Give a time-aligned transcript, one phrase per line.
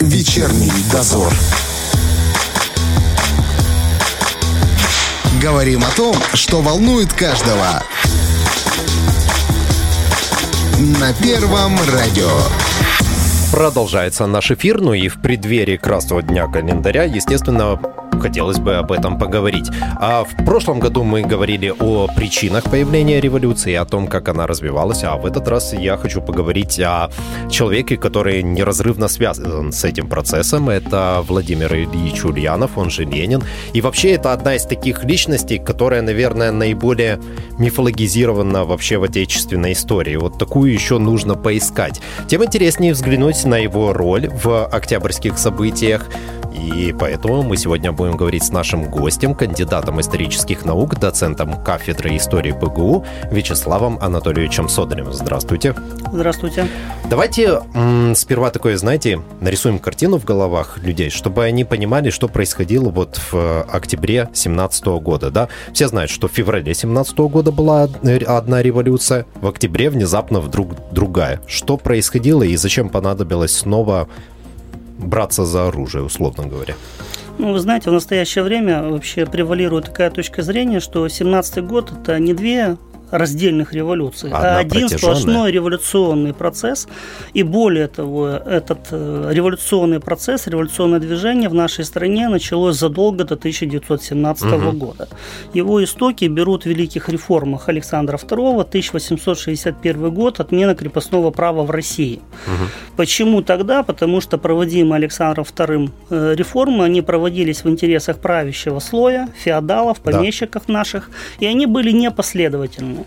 [0.00, 1.32] Вечерний дозор.
[5.40, 7.82] Говорим о том, что волнует каждого.
[11.00, 12.30] На Первом радио.
[13.50, 17.80] Продолжается наш эфир, ну и в преддверии Красного дня календаря, естественно,
[18.20, 19.68] хотелось бы об этом поговорить.
[20.00, 25.04] А в прошлом году мы говорили о причинах появления революции, о том, как она развивалась,
[25.04, 27.10] а в этот раз я хочу поговорить о
[27.50, 30.68] человеке, который неразрывно связан с этим процессом.
[30.68, 33.42] Это Владимир Ильич Ульянов, он же Ленин.
[33.72, 37.18] И вообще это одна из таких личностей, которая, наверное, наиболее
[37.58, 40.16] мифологизирована вообще в отечественной истории.
[40.16, 42.00] Вот такую еще нужно поискать.
[42.28, 46.06] Тем интереснее взглянуть на его роль в октябрьских событиях,
[46.54, 52.52] и поэтому мы сегодня будем говорить с нашим гостем, кандидатом исторических наук, доцентом кафедры истории
[52.52, 55.12] БГУ Вячеславом Анатольевичем Содолем.
[55.12, 55.74] Здравствуйте.
[56.12, 56.68] Здравствуйте.
[57.08, 57.60] Давайте
[58.14, 63.62] сперва такое, знаете, нарисуем картину в головах людей, чтобы они понимали, что происходило вот в
[63.62, 65.48] октябре 17 года, да?
[65.72, 67.88] Все знают, что в феврале 17 года была
[68.26, 71.40] одна революция, в октябре внезапно вдруг другая.
[71.46, 74.08] Что происходило и зачем понадобилось снова
[74.98, 76.74] браться за оружие, условно говоря?
[77.38, 82.18] Ну, вы знаете, в настоящее время вообще превалирует такая точка зрения, что 17-й год– это
[82.18, 82.76] не две
[83.10, 86.88] раздельных революций, Одна а один сплошной революционный процесс.
[87.34, 93.34] И более того, этот э, революционный процесс, революционное движение в нашей стране началось задолго до
[93.34, 94.72] 1917 угу.
[94.72, 95.08] года.
[95.54, 102.20] Его истоки берут в великих реформах Александра II, 1861 год, отмена крепостного права в России.
[102.46, 102.96] Угу.
[102.96, 103.82] Почему тогда?
[103.82, 110.64] Потому что проводимые Александром II э, реформы, они проводились в интересах правящего слоя, феодалов, помещиков
[110.66, 110.72] да.
[110.72, 113.06] наших, и они были непоследовательны реформы.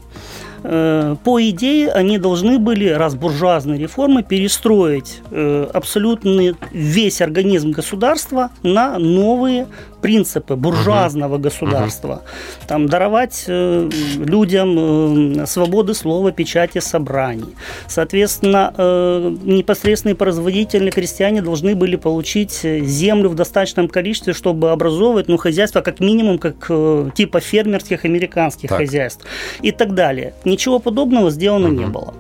[0.62, 8.50] Э, по идее, они должны были, раз буржуазные реформы, перестроить э, абсолютно весь организм государства
[8.64, 9.68] на новые
[10.02, 11.44] принципы буржуазного угу.
[11.44, 12.14] государства.
[12.14, 12.68] Угу.
[12.68, 17.56] Там даровать э, людям э, свободы слова, печати, собраний.
[17.88, 25.38] Соответственно, э, непосредственные производители, крестьяне должны были получить землю в достаточном количестве, чтобы образовывать ну,
[25.38, 28.80] хозяйство как минимум как э, типа фермерских американских так.
[28.80, 29.26] хозяйств
[29.62, 30.34] и так далее.
[30.46, 31.76] Ничего подобного сделано угу.
[31.76, 32.14] не было.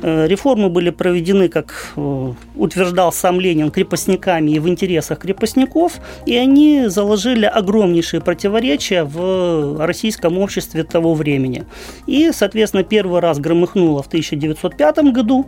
[0.00, 5.94] Э, реформы были проведены, как э, утверждал сам Ленин, крепостниками и в интересах крепостников,
[6.26, 11.64] и они заложили огромнейшие противоречия в российском обществе того времени.
[12.06, 15.46] И, соответственно, первый раз громыхнуло в 1905 году.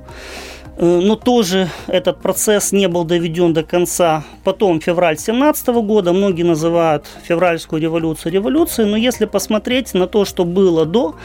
[0.81, 4.25] Э, но тоже этот процесс не был доведен до конца.
[4.45, 10.45] Потом февраль 17 года, многие называют февральскую революцию революцией, но если посмотреть на то, что
[10.45, 11.17] было до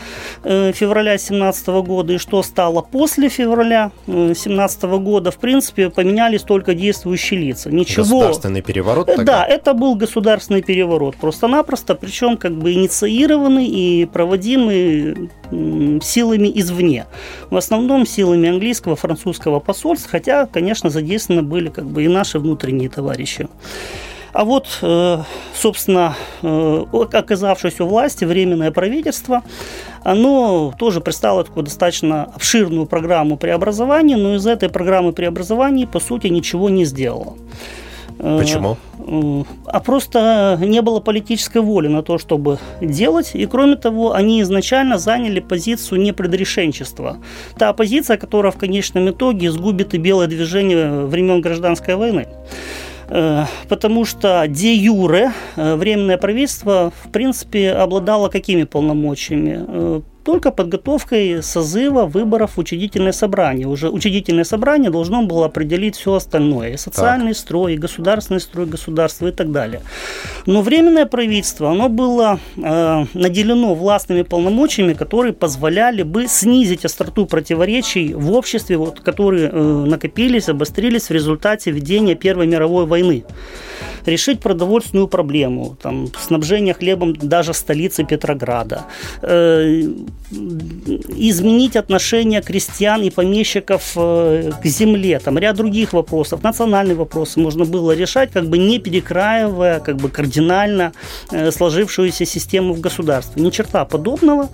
[0.44, 6.42] э, февраля 17 года и что стало после февраля 17 э, года, в принципе, поменялись
[6.42, 7.72] только действующие лица.
[7.72, 8.04] Ничего...
[8.04, 9.24] Государственный переворот тогда?
[9.24, 15.30] Да, это был государственный переворот, просто-напросто, причем как бы инициированный и проводимый
[16.02, 17.06] силами извне.
[17.50, 22.90] В основном силами английского, французского посольства, хотя, конечно, задействованы были как бы и наши внутренние
[22.90, 23.48] товарищи.
[24.36, 25.20] А вот, э,
[25.54, 29.44] собственно, э, оказавшись у власти, Временное правительство,
[30.04, 36.28] оно тоже представило такую достаточно обширную программу преобразования, но из этой программы преобразования, по сути,
[36.28, 37.38] ничего не сделало.
[38.20, 38.78] Э, Почему?
[39.08, 43.32] А просто не было политической воли на то, чтобы делать.
[43.36, 47.18] И кроме того, они изначально заняли позицию непредрешенчества.
[47.58, 52.28] Та позиция, которая в конечном итоге сгубит и белое движение времен гражданской войны
[53.10, 60.04] э, потому что де юре э, временное правительство в принципе обладало какими полномочиями?
[60.26, 63.68] Только подготовкой созыва выборов в учредительное собрание.
[63.68, 66.74] Уже учредительное собрание должно было определить все остальное.
[66.74, 67.38] И социальный так.
[67.38, 69.82] строй, и государственный строй государства и так далее.
[70.46, 78.16] Но Временное правительство, оно было э, наделено властными полномочиями, которые позволяли бы снизить остроту противоречий
[78.16, 83.24] в обществе, вот, которые э, накопились, обострились в результате ведения Первой мировой войны
[84.06, 88.86] решить продовольственную проблему, там, снабжение хлебом даже столицы Петрограда,
[89.22, 89.82] э,
[90.32, 97.66] изменить отношение крестьян и помещиков э, к земле, там ряд других вопросов, национальные вопросы можно
[97.66, 100.94] было решать, как бы не перекраивая как бы кардинально
[101.32, 103.42] э, сложившуюся систему в государстве.
[103.42, 104.50] Ни черта подобного,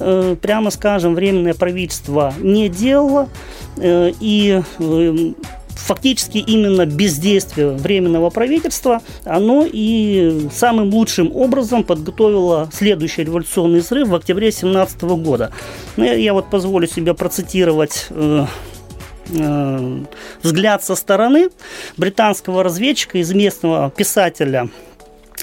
[0.00, 3.28] э, прямо скажем, временное правительство не делало,
[3.76, 5.32] э, и э,
[5.76, 14.14] фактически именно бездействие Временного правительства, оно и самым лучшим образом подготовило следующий революционный взрыв в
[14.14, 15.52] октябре 2017 года.
[15.96, 18.46] Ну, я, я вот позволю себе процитировать э,
[19.30, 20.04] э,
[20.42, 21.50] взгляд со стороны
[21.96, 24.68] британского разведчика из местного писателя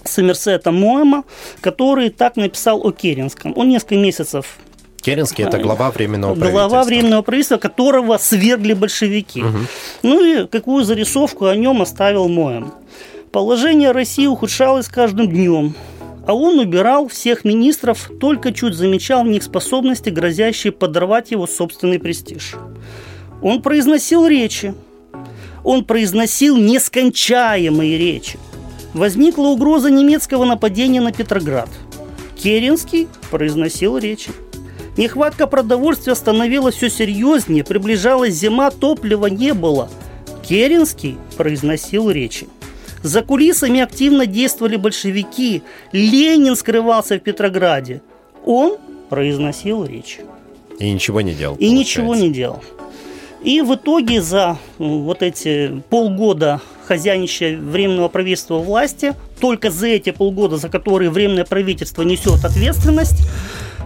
[0.04, 1.24] Сомерсета Моэма,
[1.62, 3.54] который так написал о Керенском.
[3.56, 4.58] Он несколько месяцев
[5.04, 6.68] Керенский– это глава Временного правительства.
[6.68, 9.44] Глава Временного правительства, которого свергли большевики.
[9.44, 9.58] Угу.
[10.04, 12.74] Ну и какую зарисовку о нем оставил Моэм.
[13.32, 15.76] Положение России ухудшалось каждым днем,
[16.26, 22.00] а он убирал всех министров, только чуть замечал в них способности, грозящие подорвать его собственный
[22.00, 22.54] престиж.
[23.42, 24.74] Он произносил речи,
[25.66, 28.40] он произносил нескончаемые речи.
[28.94, 31.70] Возникла угроза немецкого нападения на Петроград.
[32.38, 34.32] Керенский произносил речи.
[34.96, 39.90] Нехватка продовольствия становилась все серьезнее, приближалась зима, топлива не было.
[40.48, 42.48] Керенский произносил речи.
[43.02, 45.64] За кулисами активно действовали большевики.
[45.92, 48.02] Ленин скрывался в Петрограде.
[48.46, 48.78] Он
[49.10, 50.22] произносил речи.
[50.80, 51.56] И ничего не делал.
[51.56, 52.64] И ничего не делал.
[53.44, 60.58] И в итоге за вот эти полгода хозяйничая Временного правительства власти, только за эти полгода,
[60.58, 63.28] за которые Временное правительство несет ответственность,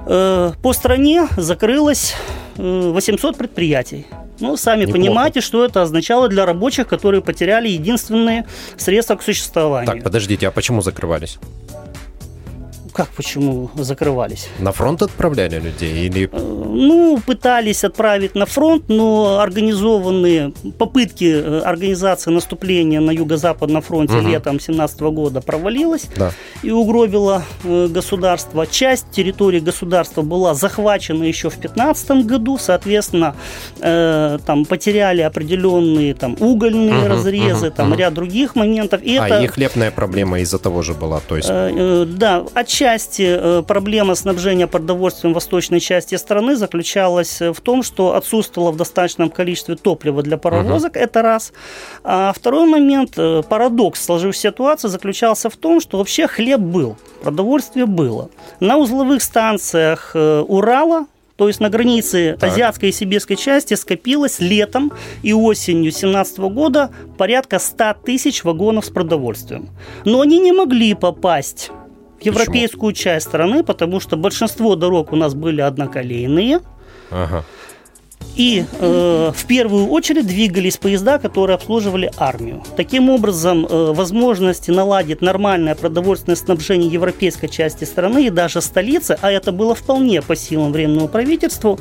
[0.07, 2.15] по стране закрылось
[2.57, 4.07] 800 э, предприятий.
[4.39, 5.00] Ну, сами Неплохо.
[5.00, 8.45] понимаете, что это означало для рабочих, которые потеряли единственные
[8.77, 9.92] средства к существованию.
[9.92, 11.39] Так, подождите, а почему закрывались?
[12.97, 14.47] Как почему закрывались?
[14.57, 16.27] На фронт отправляли людей или?
[16.31, 24.15] Э, ну, пытались отправить на фронт, но организованные попытки э, организации наступления на юго-западном фронте
[24.15, 24.27] угу.
[24.27, 26.31] летом 17 года провалилась да.
[26.63, 28.65] и угробила э, государство.
[28.65, 33.35] Часть территории государства была захвачена еще в 15 году, соответственно,
[33.79, 37.99] там потеряли определенные там угольные угу, разрезы, угу, там угу.
[37.99, 39.03] ряд других моментов.
[39.03, 39.44] И а это...
[39.44, 41.47] и хлебная проблема из-за того же была, то есть?
[41.47, 48.71] Да, отчасти части э, проблема снабжения продовольствием восточной части страны заключалась в том, что отсутствовало
[48.71, 50.99] в достаточном количестве топлива для паровозок, угу.
[50.99, 51.51] это раз.
[52.05, 57.87] А второй момент, э, парадокс сложившейся ситуации заключался в том, что вообще хлеб был, продовольствие
[57.87, 58.29] было.
[58.61, 62.51] На узловых станциях э, Урала то есть на границе так.
[62.51, 64.91] азиатской и сибирской части скопилось летом
[65.21, 69.69] и осенью 2017 года порядка 100 тысяч вагонов с продовольствием.
[70.03, 71.69] Но они не могли попасть
[72.19, 73.03] в европейскую Почему?
[73.03, 76.61] часть страны, потому что большинство дорог у нас были одноколейные.
[77.11, 77.45] Ага.
[78.35, 82.63] И э, в первую очередь двигались поезда, которые обслуживали армию.
[82.75, 89.31] Таким образом, э, возможности наладить нормальное продовольственное снабжение европейской части страны и даже столицы, а
[89.31, 91.79] это было вполне по силам временному правительству,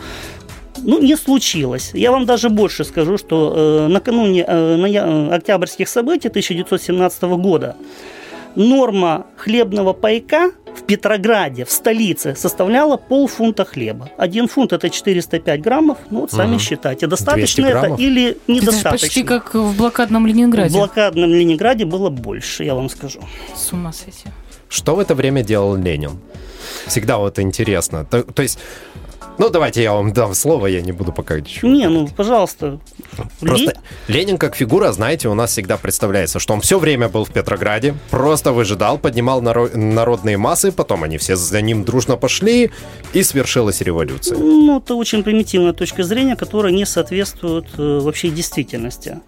[0.82, 1.90] ну, не случилось.
[1.94, 7.76] Я вам даже больше скажу, что э, накануне э, на, октябрьских событий 1917 года
[8.56, 14.10] норма хлебного пайка в Петрограде, в столице, составляла полфунта хлеба.
[14.18, 15.98] Один фунт это 405 граммов.
[16.10, 16.60] Ну, вот сами угу.
[16.60, 18.88] считайте, достаточно это или недостаточно.
[18.88, 20.70] Это почти как в блокадном Ленинграде.
[20.70, 23.20] В блокадном Ленинграде было больше, я вам скажу.
[23.54, 24.28] С ума сойти.
[24.68, 26.18] Что в это время делал Ленин?
[26.86, 28.04] Всегда вот интересно.
[28.04, 28.58] То, то есть
[29.38, 31.70] ну, давайте я вам дам слово, я не буду пока ничего.
[31.70, 32.80] Не, ну, пожалуйста.
[33.40, 33.74] Просто
[34.08, 37.94] Ленин как фигура, знаете, у нас всегда представляется, что он все время был в Петрограде,
[38.10, 42.70] просто выжидал, поднимал народные массы, потом они все за ним дружно пошли,
[43.12, 44.38] и свершилась революция.
[44.38, 49.18] Ну, это очень примитивная точка зрения, которая не соответствует э, вообще действительности.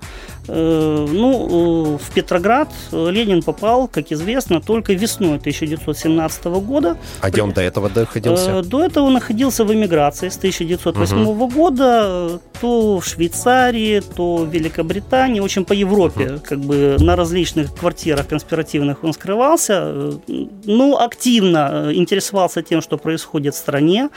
[0.49, 6.97] Э, ну, э, в Петроград Ленин попал, как известно, только весной 1917 года.
[7.21, 8.63] А где он до этого находился?
[8.63, 11.49] До этого находился в эмиграции с 1908 угу.
[11.49, 16.41] года то в Швейцарии, то в Великобритании, в общем, по Европе, угу.
[16.45, 20.19] как бы на различных квартирах конспиративных он скрывался,
[20.65, 24.09] ну, активно э, интересовался тем, что происходит в стране,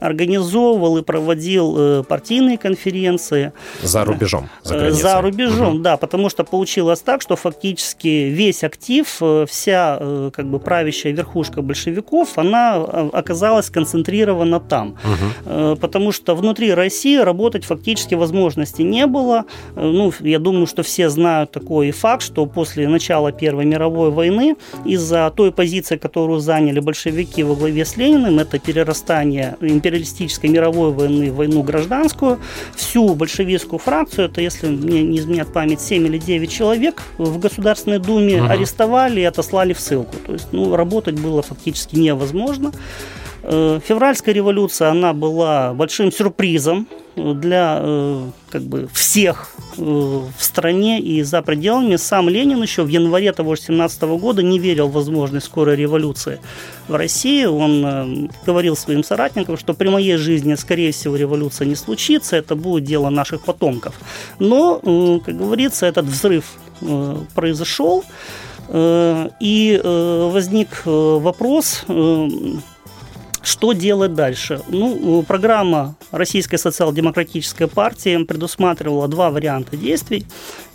[0.00, 3.52] организовывал и проводил э, партийные конференции.
[3.82, 4.48] За рубежом?
[4.62, 5.77] За, э, за рубежом, угу.
[5.82, 12.38] Да, потому что получилось так, что фактически весь актив, вся как бы правящая верхушка большевиков,
[12.38, 14.88] она оказалась сконцентрирована там.
[14.88, 15.28] Угу.
[15.46, 19.44] Э, потому что внутри России работать фактически возможности не было.
[19.76, 24.56] Э, ну, я думаю, что все знают такой факт, что после начала Первой мировой войны
[24.84, 31.30] из-за той позиции, которую заняли большевики во главе с Лениным, это перерастание империалистической мировой войны
[31.30, 32.38] в войну гражданскую,
[32.76, 37.98] всю большевистскую фракцию, это, если мне не изменяет память, 7 или 9 человек в Государственной
[37.98, 38.50] Думе угу.
[38.50, 40.16] арестовали и отослали в ссылку.
[40.26, 42.72] То есть, ну, работать было фактически невозможно.
[43.42, 46.86] Э, февральская революция, она была большим сюрпризом
[47.34, 47.82] для
[48.50, 51.96] как бы всех в стране и за пределами.
[51.96, 56.40] Сам Ленин еще в январе того же 17 года не верил в возможность скорой революции
[56.88, 57.44] в России.
[57.44, 62.84] Он говорил своим соратникам, что при моей жизни, скорее всего, революция не случится, это будет
[62.84, 63.94] дело наших потомков.
[64.38, 66.44] Но, как говорится, этот взрыв
[67.34, 68.04] произошел.
[68.68, 71.84] Э, и э, возник э, вопрос,
[73.42, 74.60] что делать дальше?
[74.68, 80.26] Ну, программа Российской социал-демократической партии предусматривала два варианта действий.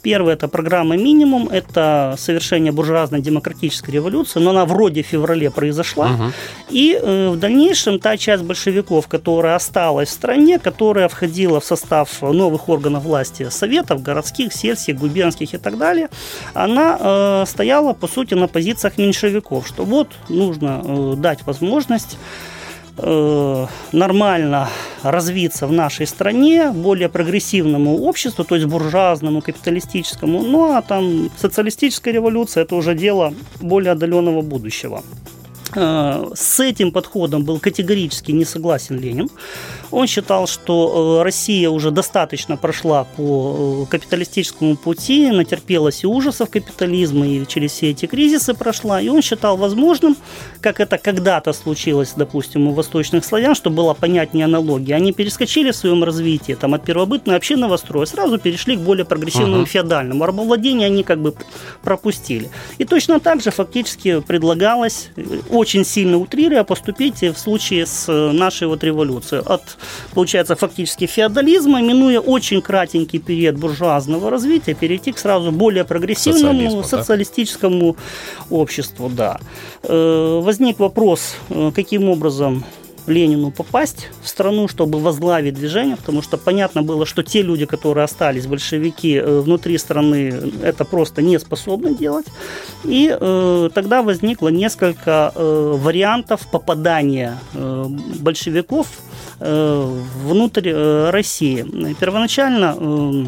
[0.03, 6.11] Первый– это программа «Минимум», это совершение буржуазной демократической революции, но она вроде в феврале произошла.
[6.11, 6.23] Угу.
[6.71, 12.21] И э, в дальнейшем та часть большевиков, которая осталась в стране, которая входила в состав
[12.21, 16.09] новых органов власти, советов, городских, сельских, губернских и так далее,
[16.53, 22.17] она э, стояла, по сути, на позициях меньшевиков, что вот нужно э, дать возможность
[22.97, 24.69] Э, нормально
[25.01, 30.43] развиться в нашей стране, более прогрессивному обществу, то есть буржуазному, капиталистическому.
[30.43, 35.01] Ну а там социалистическая революция– это уже дело более отдаленного будущего.
[35.75, 39.29] Э, с этим подходом был категорически не согласен Ленин.
[39.91, 46.49] Он считал, что э, Россия уже достаточно прошла по э, капиталистическому пути, натерпелась и ужасов
[46.49, 49.01] капитализма, и через все эти кризисы прошла.
[49.01, 50.17] И он считал возможным,
[50.61, 54.95] как это когда-то случилось, допустим, у восточных славян, чтобы была понятнее аналогия.
[54.95, 59.63] Они перескочили в своем развитии там, от первобытного общинного строя, сразу перешли к более прогрессивному
[59.63, 59.67] uh-huh.
[59.67, 60.25] феодальному.
[60.25, 61.33] Рабовладение они как бы
[61.81, 62.49] пропустили.
[62.77, 65.09] И точно так же фактически предлагалось
[65.63, 69.41] очень сильно утрируя, поступить в случае с э, нашей вот революцией.
[69.45, 69.61] От,
[70.13, 77.93] получается, фактически феодализма, минуя очень кратенький период буржуазного развития, перейти к сразу более прогрессивному социалистическому
[77.93, 78.55] да?
[78.57, 79.09] обществу.
[79.09, 79.39] Да.
[79.83, 82.63] Э, возник вопрос, э, каким образом
[83.07, 88.05] Ленину попасть в страну, чтобы возглавить движение, потому что понятно было, что те люди, которые
[88.05, 92.25] остались, большевики, э, внутри страны, это просто не способны делать.
[92.83, 97.85] И э, тогда возникло несколько э, вариантов попадания э,
[98.19, 98.87] большевиков
[99.39, 101.65] э, внутрь э, России.
[101.99, 103.25] Первоначально э,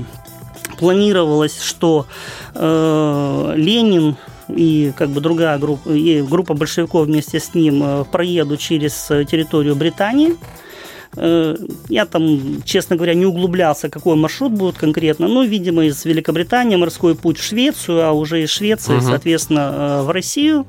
[0.80, 2.06] планировалось, что
[2.54, 4.16] э, Ленин
[4.48, 9.26] и как бы другая группа, и группа большевиков вместе с ним э, проедут через э,
[9.26, 10.36] территорию Британии.
[11.18, 11.56] Э,
[11.90, 15.28] я там, честно говоря, не углублялся, какой маршрут будет конкретно.
[15.28, 19.06] Но, видимо, из Великобритании морской путь в Швецию, а уже из Швеции, угу.
[19.06, 20.66] соответственно, в Россию.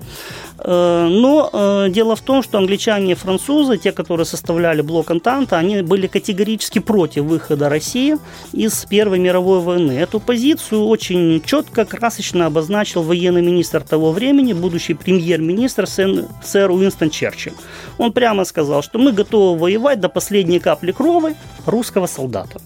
[0.58, 5.58] Э, но э, дело в том, что англичане и французы, те, которые составляли блок Антанта,
[5.58, 8.16] они были категорически против выхода России
[8.52, 9.92] из Первой мировой войны.
[9.92, 17.54] Эту позицию очень четко, красочно обозначил военный министр того времени, будущий премьер-министр сэр Уинстон Черчилль.
[17.98, 21.34] Он прямо сказал, что мы готовы воевать до последней капли крови
[21.66, 22.60] русского солдата.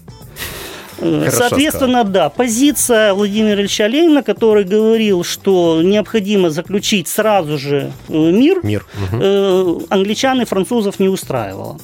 [0.99, 2.11] Хорошо Соответственно, сказал.
[2.11, 8.85] да, позиция Владимира Ильича Ленина, который говорил, что необходимо заключить сразу же э, мир, мир.
[9.11, 9.85] Угу.
[9.89, 11.77] англичан и французов не устраивала.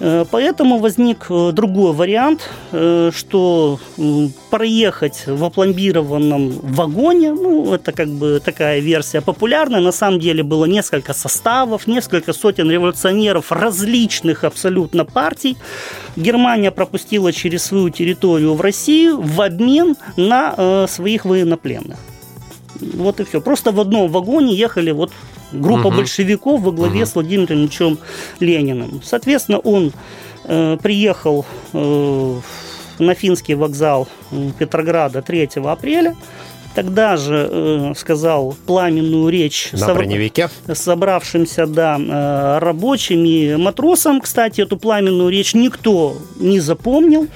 [0.00, 3.80] Э, поэтому возник э, другой вариант, э, что
[4.50, 10.66] проехать в опломбированном вагоне, ну, это как бы такая версия популярная, на самом деле было
[10.66, 15.56] несколько составов, несколько сотен революционеров различных абсолютно партий.
[16.16, 21.98] Германия пропустила через свою территорию в Россию в обмен на своих военнопленных.
[22.80, 23.40] Вот и все.
[23.40, 25.12] Просто в одном вагоне ехали вот
[25.52, 25.98] группа угу.
[25.98, 27.06] большевиков во главе угу.
[27.06, 27.98] с Владимиром Ильичем
[28.40, 29.00] Лениным.
[29.04, 29.92] Соответственно, он
[30.44, 32.40] э, приехал э,
[32.98, 34.08] на финский вокзал
[34.58, 36.16] Петрограда 3 апреля.
[36.74, 40.48] Тогда же э, сказал пламенную речь на броневике.
[40.72, 44.20] собравшимся да, э, рабочим и матросам.
[44.20, 47.26] Кстати, эту пламенную речь никто не запомнил.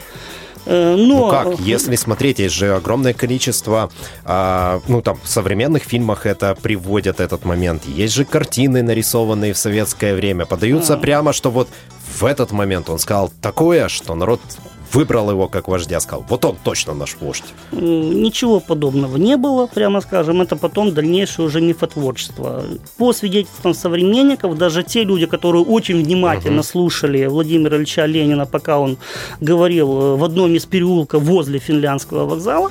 [0.66, 1.26] Э, но...
[1.26, 3.90] Ну как, если смотреть, есть же огромное количество,
[4.24, 7.84] а, ну там в современных фильмах это приводят этот момент.
[7.86, 10.46] Есть же картины, нарисованные в советское время.
[10.46, 10.96] Подаются а.
[10.96, 11.68] прямо, что вот
[12.18, 14.40] в этот момент он сказал такое, что народ
[14.92, 17.44] выбрал его как вождя, сказал, вот он точно наш вождь.
[17.72, 22.64] Ничего подобного не было, прямо скажем, это потом дальнейшее уже мифотворчество.
[22.96, 26.66] По свидетельствам современников, даже те люди, которые очень внимательно угу.
[26.66, 28.98] слушали Владимира Ильича Ленина, пока он
[29.40, 32.70] говорил э, в одном из переулков возле финляндского вокзала,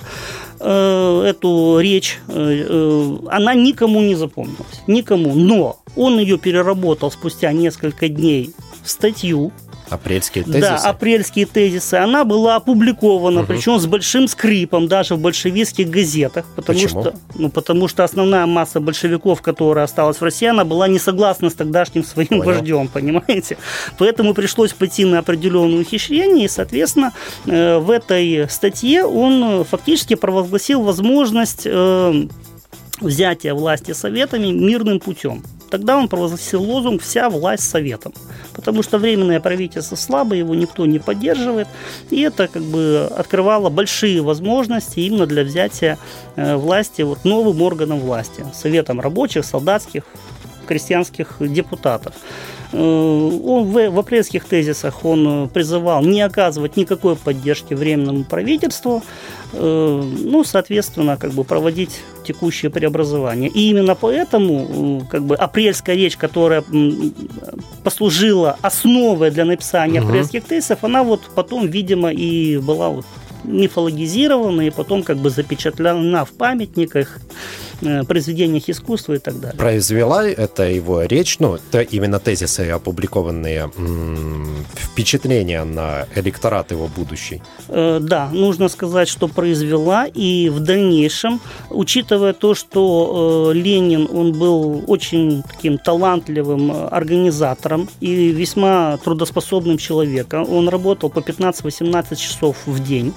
[0.60, 4.82] э, эту речь, э, она никому не запомнилась.
[4.88, 5.34] Никому.
[5.34, 9.52] Но он ее переработал спустя несколько дней в статью,
[9.92, 10.62] Апрельские тезисы?
[10.62, 11.96] Да, апрельские тезисы.
[11.96, 13.48] Она была опубликована, угу.
[13.48, 16.46] причем с большим скрипом, даже в большевистских газетах.
[16.56, 17.02] Потому Почему?
[17.02, 21.50] Что, ну, потому что основная масса большевиков, которая осталась в России, она была не согласна
[21.50, 22.44] с тогдашним своим Понял.
[22.44, 23.58] вождем, понимаете?
[23.98, 27.12] Поэтому пришлось пойти на определенное ухищрение, и, соответственно,
[27.46, 32.28] э, в этой статье он фактически провозгласил возможность э,
[33.02, 35.44] взятия власти советами мирным путем.
[35.72, 38.14] Тогда он провозгласил лозунг «Вся власть советом»,
[38.54, 41.70] потому что временное правительство слабо, его никто не поддерживает,
[42.10, 45.98] и это как бы открывало большие возможности именно для взятия
[46.36, 50.04] э, власти вот новым органом власти, советом рабочих, солдатских,
[50.72, 52.14] крестьянских депутатов.
[52.72, 59.04] Э, он в, в апрельских тезисах он призывал не оказывать никакой поддержки временному правительству,
[59.52, 63.50] э, ну, соответственно, как бы проводить текущее преобразование.
[63.50, 66.64] И именно поэтому как бы апрельская речь, которая
[67.84, 70.08] послужила основой для написания угу.
[70.08, 73.06] апрельских тезисов, она вот потом, видимо, и была вот
[73.44, 77.71] мифологизирована и потом как бы запечатлена в памятниках Э,
[78.08, 79.58] произведениях искусства и так далее.
[79.58, 83.72] Произвела это его речь, ну, это именно тезисы, опубликованные,
[84.76, 87.42] впечатления на электорат его будущий?
[87.68, 94.34] Э, да, нужно сказать, что произвела, и в дальнейшем, учитывая то, что э, Ленин, он
[94.34, 102.84] был очень таким талантливым организатором и весьма трудоспособным человеком, он работал по 15-18 часов в
[102.84, 103.14] день,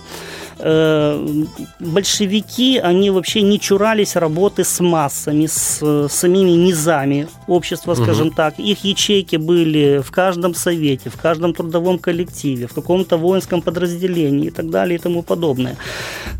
[1.80, 8.36] большевики, они вообще не чурались работы с массами, с самими низами общества, скажем угу.
[8.36, 8.58] так.
[8.58, 14.50] Их ячейки были в каждом совете, в каждом трудовом коллективе, в каком-то воинском подразделении и
[14.50, 15.76] так далее и тому подобное.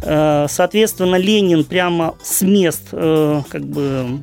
[0.03, 4.23] Э, соответственно, Ленин прямо с мест э, как бы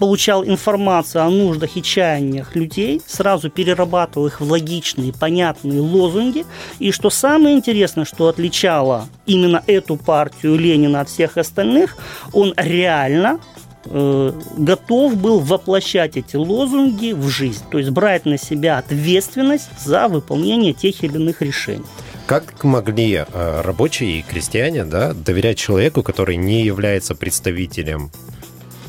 [0.00, 6.46] получал информацию о нуждах и чаяниях людей, сразу перерабатывал их в логичные, понятные лозунги.
[6.78, 11.98] И что самое интересное, что отличало именно эту партию Ленина от всех остальных,
[12.32, 13.40] он реально
[13.84, 20.08] э, готов был воплощать эти лозунги в жизнь, то есть брать на себя ответственность за
[20.08, 21.84] выполнение тех или иных решений.
[22.26, 28.10] Как могли э, рабочие и крестьяне да, доверять человеку, который не является представителем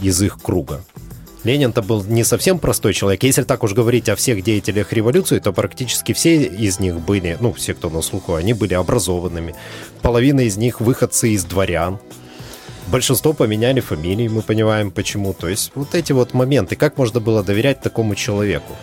[0.02, 0.86] из их круга?
[1.44, 3.24] Ленин-то был не совсем простой человек.
[3.24, 7.52] Если так уж говорить о всех деятелях революции, то практически все из них были, ну,
[7.54, 9.56] все, кто на слуху, они были образованными.
[10.02, 12.00] Половина из них выходцы из дворян.
[12.88, 15.34] Большинство поменяли фамилии, мы понимаем почему.
[15.34, 18.76] То есть вот эти вот моменты, как можно было доверять такому человеку?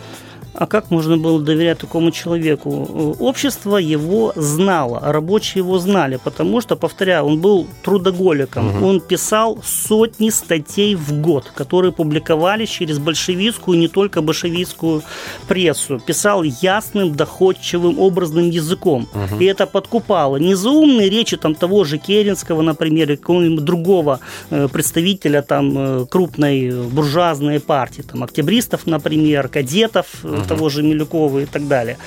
[0.58, 3.14] А как можно было доверять такому человеку?
[3.20, 8.76] Общество его знало, рабочие его знали, потому что, повторяю, он был трудоголиком.
[8.76, 8.86] Угу.
[8.86, 15.02] Он писал сотни статей в год, которые публиковались через большевистскую и не только большевистскую
[15.46, 16.00] прессу.
[16.00, 19.08] Писал ясным, доходчивым, образным языком.
[19.14, 19.40] Угу.
[19.40, 20.38] И это подкупало.
[20.38, 24.18] Не заумные речи там, того же Керенского, например, или какого-нибудь другого
[24.50, 31.40] э, представителя там, э, крупной буржуазной партии, там, октябристов, например, кадетов, угу того же Милюкова
[31.40, 31.98] и так далее.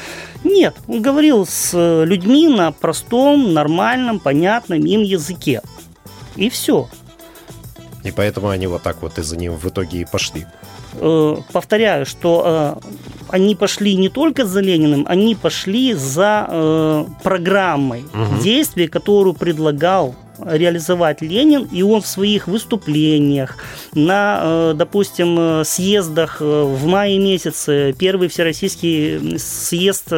[0.43, 5.61] Нет, он говорил с э, людьми на простом, нормальном, понятном им языке.
[6.35, 6.89] И все.
[8.03, 10.45] И поэтому они вот так вот из-за него в итоге и пошли.
[10.95, 12.89] Э, повторяю, что э,
[13.29, 18.41] они пошли не только за Лениным, они пошли за программой угу.
[18.41, 23.57] действий, которую предлагал реализовать Ленин, и он в своих выступлениях,
[23.93, 30.09] на, э, допустим, э, съездах э, в мае месяце, первый всероссийский съезд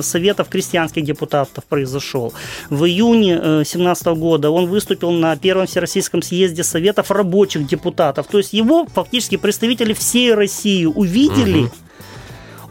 [0.00, 2.32] Советов крестьянских депутатов произошел.
[2.70, 8.26] В июне 2017 года он выступил на первом всероссийском съезде Советов рабочих депутатов.
[8.26, 11.72] То есть его фактически представители всей России увидели, угу.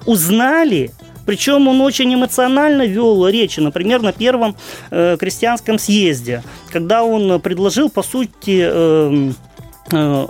[0.05, 0.91] узнали,
[1.27, 4.55] причем он очень эмоционально вел речи, например, на первом
[4.91, 9.31] э, крестьянском съезде, когда он предложил, по сути, э,
[9.91, 10.27] э,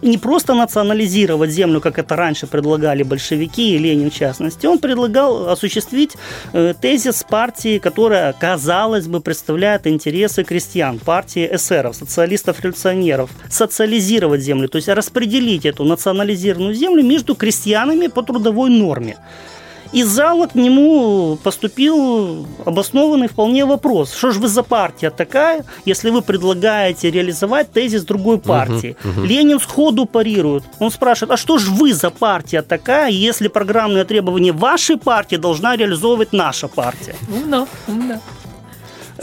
[0.00, 5.50] не просто национализировать землю, как это раньше предлагали большевики и Ленин в частности, он предлагал
[5.50, 6.16] осуществить
[6.54, 14.76] э, тезис партии, которая, казалось бы, представляет интересы крестьян, партии эсеров, социалистов-революционеров, социализировать землю, то
[14.76, 19.18] есть распределить эту национализированную землю между крестьянами по трудовой норме.
[19.94, 24.12] Из зала к нему поступил обоснованный вполне вопрос.
[24.12, 28.96] Что же вы за партия такая, если вы предлагаете реализовать тезис другой партии?
[29.04, 29.20] Угу, угу.
[29.24, 30.64] Ленин сходу парирует.
[30.80, 35.76] Он спрашивает, а что же вы за партия такая, если программные требования вашей партии должна
[35.76, 37.14] реализовывать наша партия?
[37.28, 38.20] Умно, умно.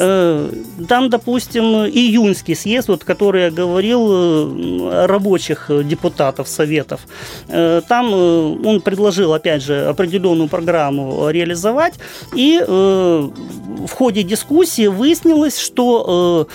[0.02, 7.02] Там, допустим, июньский съезд, вот, который я говорил, рабочих депутатов Советов,
[7.48, 11.94] там он предложил, опять же, определенную программу реализовать,
[12.36, 16.48] и в ходе дискуссии выяснилось, что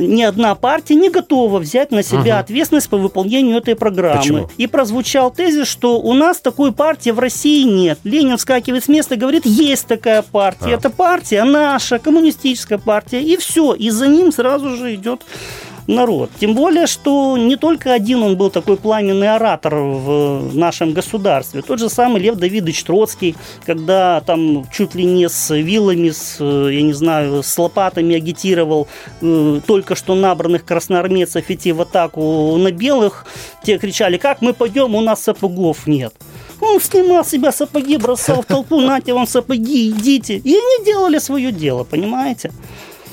[0.00, 2.40] ни одна партия не готова взять на себя угу.
[2.40, 4.20] ответственность по выполнению этой программы.
[4.20, 4.50] Почему?
[4.56, 7.98] И прозвучал тезис, что у нас такой партии в России нет.
[8.04, 10.78] Ленин вскакивает с места и говорит, есть такая партия, а.
[10.78, 13.74] это партия наша, коммунистическая партия, и все.
[13.74, 15.22] И за ним сразу же идет
[15.90, 16.30] народ.
[16.40, 21.62] Тем более, что не только один он был такой пламенный оратор в нашем государстве.
[21.62, 26.82] Тот же самый Лев Давидович Троцкий, когда там чуть ли не с вилами, с, я
[26.82, 28.88] не знаю, с лопатами агитировал
[29.20, 33.26] э, только что набранных красноармейцев идти в атаку на белых,
[33.62, 36.14] те кричали, как мы пойдем, у нас сапогов нет.
[36.60, 40.36] Он снимал себя сапоги, бросал в толпу, нате вам сапоги, идите.
[40.36, 42.52] И они делали свое дело, понимаете?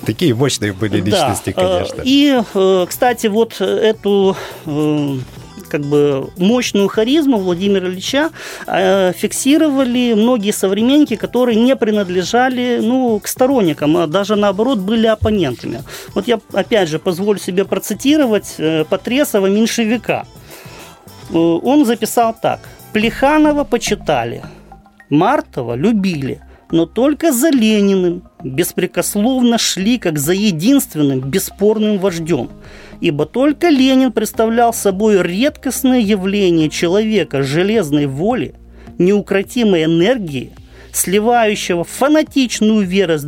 [0.06, 1.62] Такие мощные были личности, да.
[1.62, 2.02] конечно.
[2.06, 5.18] И, э, кстати, вот эту э,
[5.70, 8.30] как бы мощную харизму Владимира Ильича
[8.68, 15.84] э, фиксировали многие современники, которые не принадлежали ну, к сторонникам, а даже наоборот были оппонентами.
[16.14, 18.56] Вот я опять же позволю себе процитировать
[18.90, 20.26] Потресова меньшевика.
[21.34, 22.62] Он записал так.
[22.94, 24.44] Плеханова почитали,
[25.10, 32.50] Мартова любили, но только за Лениным беспрекословно шли как за единственным бесспорным вождем,
[33.02, 38.56] ибо только Ленин представлял собой редкостное явление человека железной воли,
[38.98, 40.54] неукротимой энергии,
[40.92, 43.26] сливающего фанатичную верость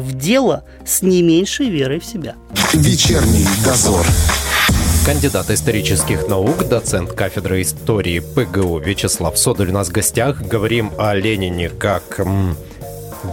[0.00, 2.34] в дело с не меньшей верой в себя.
[2.72, 4.06] Вечерний дозор.
[5.06, 10.42] Кандидат исторических наук, доцент кафедры истории ПГУ Вячеслав Содоль у нас в гостях.
[10.42, 12.56] Говорим о Ленине как м,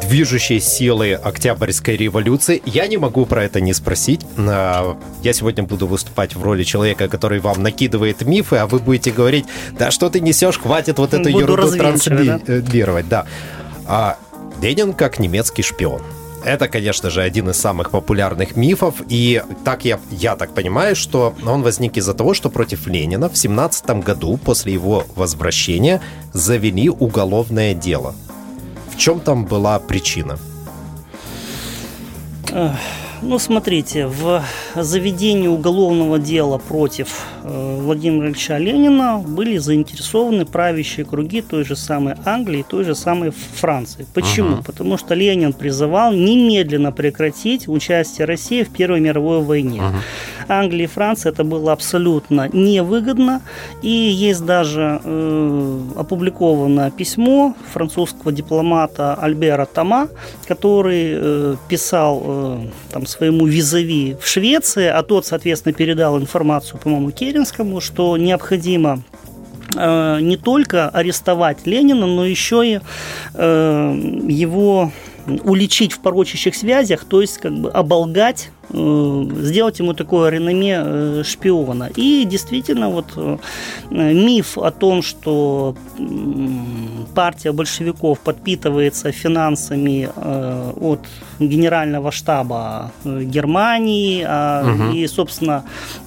[0.07, 2.61] движущей силы Октябрьской революции.
[2.67, 4.21] Я не могу про это не спросить.
[4.37, 4.95] Я
[5.33, 9.89] сегодня буду выступать в роли человека, который вам накидывает мифы, а вы будете говорить, да
[9.89, 13.09] что ты несешь, хватит вот эту буду ерунду транслировать.
[13.09, 13.23] Да?
[13.23, 13.25] Да.
[13.87, 14.17] А
[14.61, 16.03] Ленин как немецкий шпион.
[16.45, 21.33] Это, конечно же, один из самых популярных мифов, и так я, я так понимаю, что
[21.45, 26.01] он возник из-за того, что против Ленина в 17 году после его возвращения
[26.33, 28.13] завели уголовное дело.
[28.91, 30.37] В чем там была причина?
[33.21, 34.43] Ну, смотрите, в
[34.75, 42.65] заведении уголовного дела против Владимира Ильича Ленина были заинтересованы правящие круги той же самой Англии,
[42.67, 44.05] той же самой Франции.
[44.13, 44.55] Почему?
[44.55, 44.63] Угу.
[44.63, 49.81] Потому что Ленин призывал немедленно прекратить участие России в Первой мировой войне.
[49.81, 49.95] Угу.
[50.47, 53.41] Англии и Франции это было абсолютно невыгодно.
[53.81, 60.07] И есть даже э, опубликовано письмо французского дипломата Альбера Тома,
[60.47, 62.59] который э, писал э,
[62.91, 69.01] там, своему визави в Швеции, а тот, соответственно, передал информацию, по-моему, Керенскому, что необходимо
[69.75, 72.79] э, не только арестовать Ленина, но еще и
[73.33, 74.91] э, его
[75.43, 81.89] уличить в порочащих связях, то есть как бы оболгать Э, сделать ему такое реноме шпиона.
[81.95, 83.05] И действительно, вот
[83.89, 85.75] миф о том, что
[87.13, 91.01] партия большевиков подпитывается финансами от
[91.49, 94.93] генерального штаба Германии, угу.
[94.95, 95.63] и, собственно,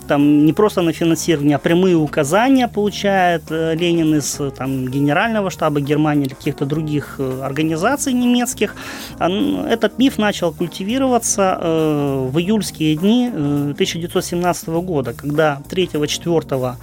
[0.08, 6.26] там не просто на финансирование, а прямые указания получает Ленин из там, генерального штаба Германии
[6.26, 8.74] или каких-то других организаций немецких.
[9.18, 16.76] Этот миф начал культивироваться в июльские дни 1917 э, года, когда 3-4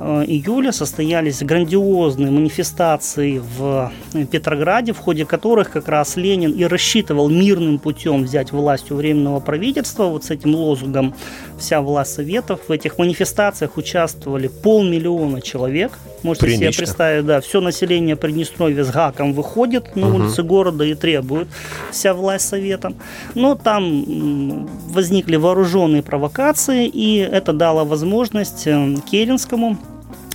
[0.00, 6.64] э, июля состоялись грандиозные манифестации в э, Петрограде, в ходе которых как раз Ленин и
[6.64, 11.14] рассчитывал мирным путем взять власть у Временного правительства, вот с этим лозунгом
[11.58, 12.60] «Вся власть Советов».
[12.68, 15.92] В этих манифестациях участвовали полмиллиона человек.
[16.22, 16.72] Можете Прилично.
[16.72, 20.18] себе представить, да, все население Приднестровья с гаком выходит на угу.
[20.18, 21.48] улицы города и требует
[21.90, 22.96] «Вся власть Советом».
[23.34, 29.78] Но там возникли вооруженные провокации, и это дало возможность э, Керенскому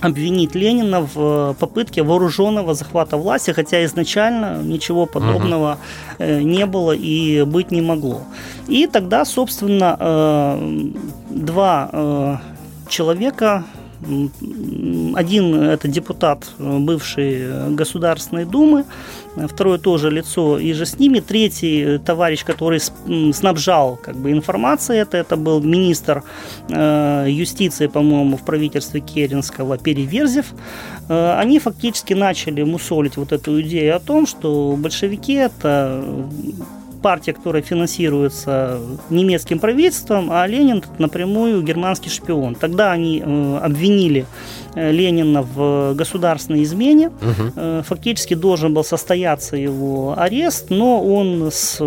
[0.00, 5.78] обвинить Ленина в э, попытке вооруженного захвата власти, хотя изначально ничего подобного
[6.18, 6.26] угу.
[6.26, 8.22] не было и быть не могло.
[8.68, 10.58] И тогда, собственно,
[11.30, 12.40] два
[12.88, 13.64] человека
[15.14, 18.84] один это депутат бывшей Государственной Думы,
[19.48, 22.80] второе тоже лицо и же с ними, третий товарищ, который
[23.32, 26.22] снабжал как бы информацией, это, это был министр
[26.68, 30.46] э, юстиции, по-моему, в правительстве Керенского Переверзев,
[31.08, 36.04] э, они фактически начали мусолить вот эту идею о том, что большевики это
[37.06, 42.56] партия, которая финансируется немецким правительством, а Ленин напрямую германский шпион.
[42.56, 44.26] Тогда они э, обвинили
[44.76, 47.08] Э, Ленина в государственной измене.
[47.08, 47.82] Угу.
[47.82, 51.78] Фактически должен был состояться его арест, но он с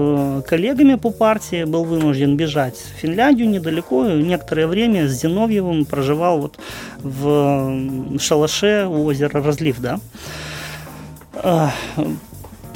[0.48, 4.08] коллегами по партии был вынужден бежать в Финляндию недалеко.
[4.08, 6.58] Некоторое время с Зиновьевым проживал вот
[7.04, 9.80] в шалаше у озера Разлив.
[9.80, 10.00] Да?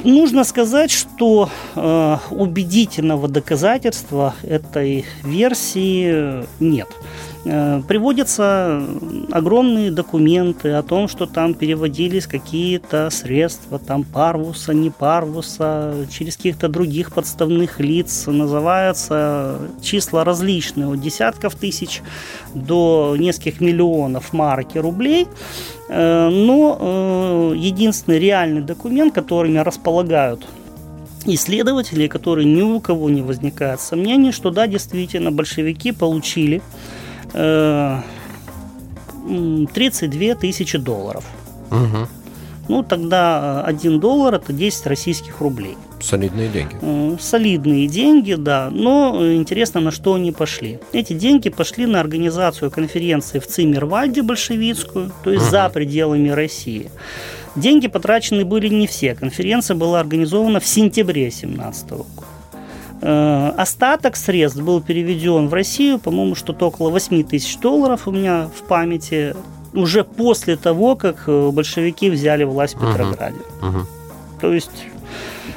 [0.04, 6.88] Нужно сказать, что э, убедительного доказательства этой версии нет.
[7.46, 8.82] Э, приводятся
[9.30, 16.68] огромные документы о том, что там переводились какие-то средства, там парвуса, не парвуса, через каких-то
[16.68, 18.26] других подставных лиц.
[18.26, 22.02] Называются числа различные, от десятков тысяч
[22.54, 25.28] до нескольких миллионов марок и рублей.
[25.88, 30.46] Э, но э, единственный реальный документ, которыми располагают
[31.26, 36.62] исследователи, которые ни у кого не возникает сомнений, что да, действительно, большевики получили
[37.34, 41.24] 32 тысячи долларов.
[41.70, 42.08] Угу.
[42.68, 45.76] Ну, тогда 1 доллар– это 10 российских рублей.
[46.00, 47.18] Солидные деньги.
[47.20, 48.70] Солидные деньги, да.
[48.70, 50.78] Но интересно, на что они пошли.
[50.92, 55.50] Эти деньги пошли на организацию конференции в Циммервальде большевицкую, то есть угу.
[55.50, 56.90] за пределами России.
[57.56, 59.14] Деньги потрачены были не все.
[59.14, 62.04] Конференция была организована в сентябре 17 года.
[63.06, 68.48] Э, остаток средств был переведен в Россию, по-моему, что-то около 8 тысяч долларов у меня
[68.56, 69.36] в памяти,
[69.74, 73.36] уже после того, как э, большевики взяли власть в Петрограде.
[73.60, 73.74] Uh-huh.
[73.74, 73.84] Uh-huh.
[74.40, 74.86] То есть,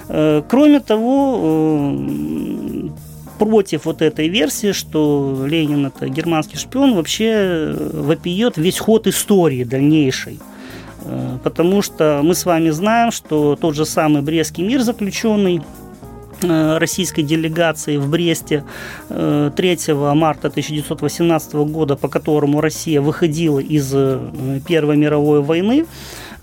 [0.09, 1.87] э, кроме того,
[3.39, 10.39] против вот этой версии, что Ленин это германский шпион, вообще вопиет весь ход истории дальнейшей.
[11.43, 15.61] Потому что мы с вами знаем, что тот же самый Брестский мир заключенный
[16.41, 18.63] российской делегации в Бресте
[19.09, 24.19] 3 э, марта 1918 года, по которому Россия выходила из э,
[24.67, 25.85] Первой мировой войны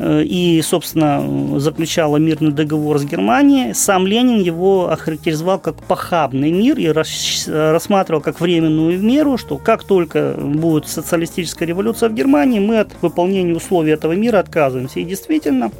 [0.00, 6.88] и, собственно, заключала мирный договор с Германией, сам Ленин его охарактеризовал как похабный мир и
[6.88, 13.54] рассматривал как временную меру, что как только будет социалистическая революция в Германии, мы от выполнения
[13.54, 14.98] условий этого мира отказываемся.
[14.98, 15.70] И действительно,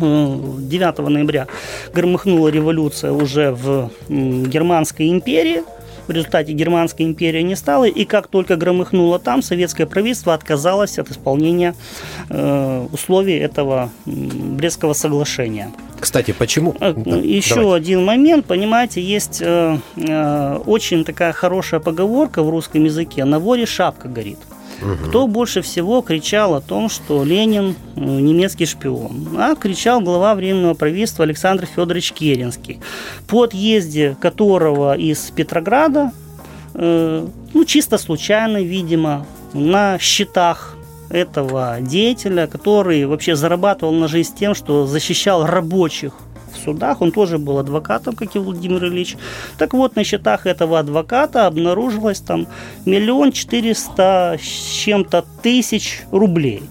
[0.00, 1.46] 9 ноября
[1.92, 5.62] громыхнула революция уже в Германской империи.
[6.06, 11.10] В результате Германская империя не стала, и как только громыхнуло там, советское правительство отказалось от
[11.10, 11.74] исполнения
[12.30, 15.70] э, условий этого Брестского соглашения.
[16.00, 16.74] Кстати, почему?
[16.80, 17.76] Э, да, Еще давайте.
[17.76, 23.66] один момент, понимаете, есть э, э, очень такая хорошая поговорка в русском языке: "На воре
[23.66, 24.38] шапка горит".
[24.80, 25.08] Угу.
[25.08, 29.28] Кто больше всего кричал о том, что Ленин э, немецкий шпион?
[29.36, 32.80] А кричал глава Временного правительства Александр Федорович Керенский,
[33.26, 36.12] по отъезде которого из Петрограда,
[36.74, 40.76] э, ну, чисто случайно, видимо, на счетах
[41.10, 46.12] этого деятеля, который вообще зарабатывал на жизнь тем, что защищал рабочих
[46.52, 49.16] в судах, он тоже был адвокатом, как и Владимир Ильич.
[49.58, 52.46] Так вот, на счетах этого адвоката обнаружилось там
[52.84, 56.62] миллион четыреста с чем-то тысяч рублей.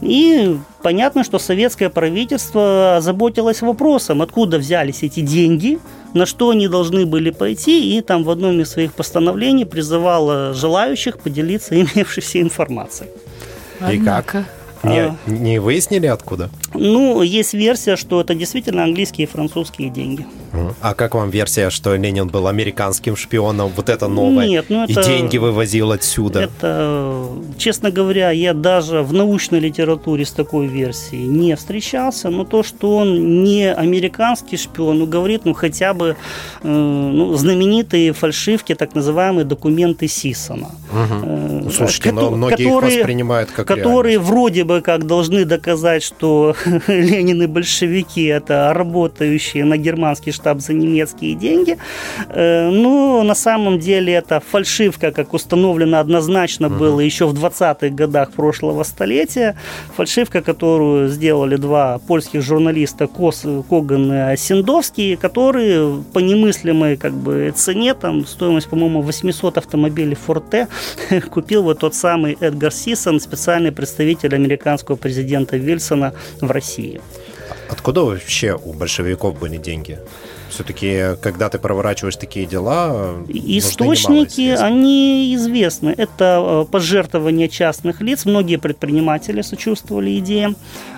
[0.00, 5.78] И понятно, что советское правительство озаботилось вопросом, откуда взялись эти деньги,
[6.12, 11.18] на что они должны были пойти, и там в одном из своих постановлений призывало желающих
[11.18, 13.10] поделиться имевшейся информацией.
[13.90, 14.46] И как?
[14.84, 16.50] Не, а, не выяснили откуда?
[16.74, 20.26] Ну, есть версия, что это действительно английские и французские деньги.
[20.80, 23.72] А как вам версия, что Ленин был американским шпионом?
[23.76, 24.46] Вот это новое.
[24.46, 25.00] Нет, ну это...
[25.00, 26.40] И деньги вывозил отсюда.
[26.40, 32.30] Это, честно говоря, я даже в научной литературе с такой версией не встречался.
[32.30, 36.16] Но то, что он не американский шпион, ну, говорит, ну, хотя бы
[36.62, 40.68] э, ну, знаменитые фальшивки, так называемые документы Сисона.
[40.92, 41.26] Угу.
[41.26, 44.30] Э, Слушайте, но многие которые, их воспринимают как Которые реальность.
[44.30, 46.54] вроде бы как должны доказать, что
[46.86, 51.78] Ленин и большевики это работающие на германский штаб за немецкие деньги.
[52.28, 58.32] Э, но на самом деле это фальшивка, как установлено однозначно было еще в 20-х годах
[58.32, 59.56] прошлого столетия.
[59.96, 67.52] Фальшивка, которую сделали два польских журналиста Кос, Коган и Осиндовский, которые по немыслимой как бы,
[67.56, 70.68] цене, там стоимость, по-моему, 800 автомобилей Форте,
[71.30, 77.00] купил вот тот самый Эдгар Сисон, специальный представитель американского президента Вильсона в России.
[77.68, 79.98] Откуда вообще у большевиков были деньги?
[80.54, 85.92] Все-таки, когда ты проворачиваешь такие дела, источники, они известны.
[85.96, 88.24] Это пожертвования частных лиц.
[88.24, 90.54] Многие предприниматели сочувствовали идеям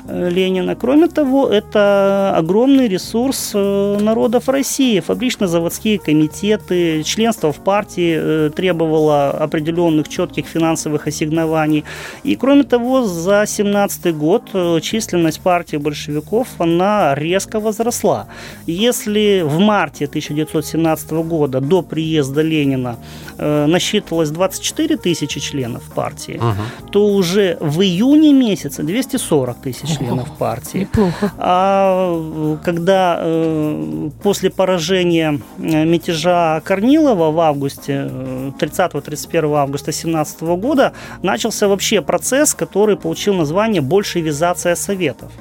[0.09, 0.77] Ленина.
[0.77, 5.01] Кроме того, это огромный ресурс народов России.
[5.01, 11.85] Фабрично-заводские комитеты, членство в партии требовало определенных четких финансовых ассигнований.
[12.25, 14.42] И кроме того, за 17 год
[14.83, 18.27] численность партии большевиков, она резко возросла.
[18.66, 22.97] Если в марте 1917 года до приезда Ленина
[23.38, 26.90] э, насчитывалось 24 тысячи членов партии, угу.
[26.90, 30.78] то уже в июне месяце 240 тысяч членов партии.
[30.78, 31.32] Неплохо.
[31.38, 38.11] А когда э, после поражения э, мятежа Корнилова в августе,
[38.59, 45.32] 30-31 э, августа 17 года, начался вообще процесс, который получил название «большевизация Советов».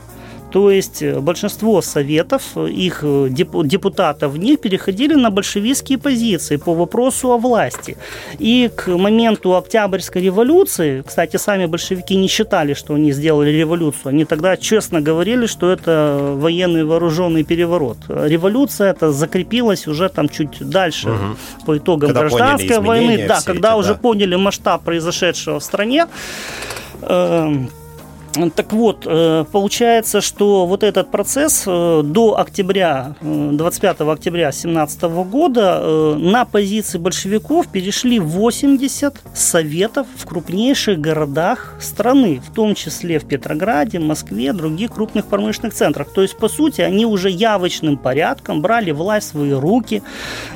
[0.55, 6.73] То есть э, большинство советов, их э, депутатов в них переходили на большевистские позиции по
[6.73, 7.97] вопросу о власти.
[8.39, 14.11] И к моменту Октябрьской революции, кстати, сами большевики не считали, что они сделали революцию.
[14.11, 17.97] Они тогда честно говорили, что это военный вооруженный переворот.
[18.07, 21.35] Революция это закрепилась уже там чуть дальше угу.
[21.65, 23.25] по итогам когда гражданской войны.
[23.27, 23.99] Да, когда эти, уже да.
[23.99, 26.07] поняли масштаб произошедшего в стране.
[27.01, 27.69] Эм,
[28.55, 35.01] так вот, э, получается, что вот этот процесс э, до октября, 25 э, октября 2017
[35.03, 43.25] года на позиции большевиков перешли 80 советов в крупнейших городах страны, в том числе в
[43.25, 46.09] Петрограде, Москве, других крупных промышленных центрах.
[46.13, 50.03] То есть, по сути, они уже явочным порядком брали власть в свои руки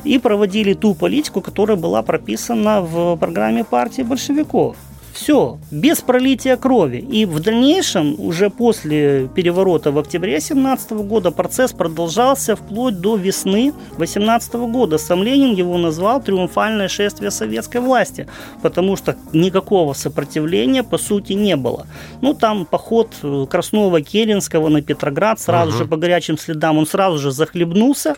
[0.04, 4.76] и проводили ту политику, которая была прописана в программе партии большевиков.
[5.22, 7.06] Все, без пролития крови.
[7.12, 13.74] И в дальнейшем, уже после переворота в октябре 2017 года, процесс продолжался вплоть до весны
[13.98, 14.98] 2018 года.
[14.98, 18.28] Сам Ленин его назвал «Триумфальное шествие советской власти»,
[18.62, 21.86] потому что никакого сопротивления, по сути, не было.
[22.22, 25.78] Ну, там поход э, Краснова-Керенского на Петроград, сразу угу.
[25.80, 28.16] же по горячим следам, он сразу же захлебнулся.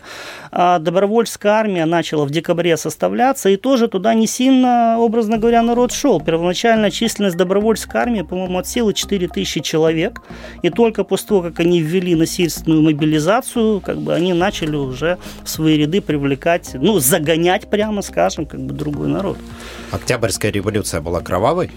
[0.52, 5.90] А добровольческая армия начала в декабре составляться, и тоже туда не сильно, образно говоря, народ
[5.90, 6.20] шел.
[6.20, 10.20] Первоначально численность добровольческой армии, по-моему, от силы 4 тысячи человек.
[10.62, 15.48] И только после того, как они ввели насильственную мобилизацию, как бы они начали уже в
[15.48, 19.38] свои ряды привлекать, ну, загонять, прямо скажем, как бы другой народ.
[19.90, 21.70] Октябрьская революция была кровавой?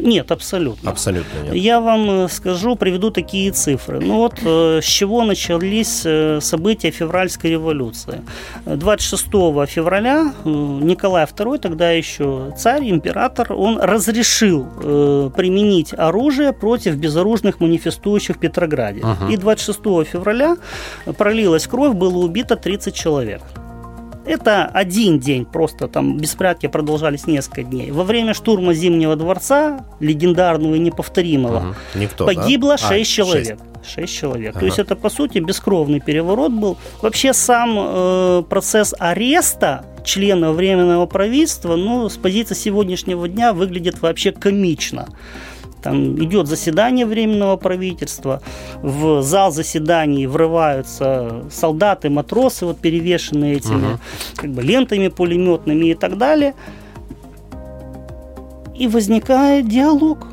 [0.00, 0.90] Нет, абсолютно.
[0.90, 1.54] Абсолютно нет.
[1.54, 4.00] Я вам э, скажу, приведу такие цифры.
[4.00, 8.22] Ну вот э, с чего начались э, события февральской революции.
[8.66, 9.26] 26
[9.68, 14.66] февраля Николай II, тогда еще царь, император, он разрешил
[15.36, 19.00] применить оружие против безоружных манифестующих в Петрограде.
[19.02, 19.32] Ага.
[19.32, 19.80] И 26
[20.10, 20.56] февраля
[21.18, 23.42] пролилась кровь, было убито 30 человек.
[24.26, 27.90] Это один день, просто там беспорядки продолжались несколько дней.
[27.90, 31.74] Во время штурма Зимнего дворца, легендарного и неповторимого, угу.
[31.94, 32.88] Никто, погибло да?
[32.88, 33.58] 6 а, человек.
[33.84, 33.94] 6.
[33.94, 34.50] 6 человек.
[34.50, 34.60] Ага.
[34.60, 36.76] То есть это, по сути, бескровный переворот был.
[37.02, 44.32] Вообще сам э, процесс ареста членов Временного правительства, ну, с позиции сегодняшнего дня выглядит вообще
[44.32, 45.08] комично.
[45.90, 48.42] Там идет заседание Временного правительства,
[48.82, 54.00] в зал заседаний врываются солдаты, матросы, вот перевешенные этими угу.
[54.36, 56.54] как бы, лентами пулеметными и так далее.
[58.74, 60.26] И возникает диалог.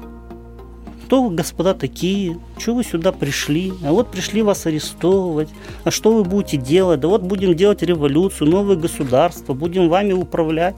[1.06, 2.38] Кто вы, господа, такие?
[2.58, 3.72] Что вы сюда пришли?
[3.86, 5.50] А вот пришли вас арестовывать.
[5.84, 7.00] А что вы будете делать?
[7.00, 10.76] Да вот будем делать революцию, новое государство, будем вами управлять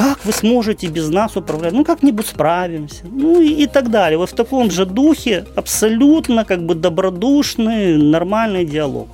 [0.00, 1.72] как вы сможете без нас управлять?
[1.74, 3.04] Ну, как-нибудь справимся.
[3.04, 4.16] Ну, и, и так далее.
[4.16, 9.08] Вот в таком же духе абсолютно как бы добродушный, нормальный диалог.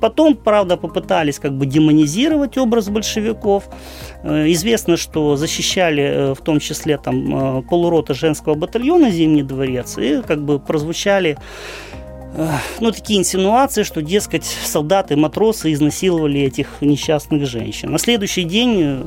[0.00, 3.64] Потом, правда, попытались как бы демонизировать образ большевиков.
[4.24, 9.98] Э, известно, что защищали э, в том числе там э, полурота женского батальона Зимний дворец
[9.98, 11.36] и как бы прозвучали
[12.80, 17.92] ну, такие инсинуации, что, дескать, солдаты, матросы изнасиловали этих несчастных женщин.
[17.92, 19.02] На следующий день э,